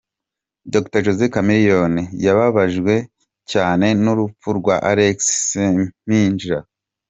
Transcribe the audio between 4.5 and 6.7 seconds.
rwa Alex Ssempijja.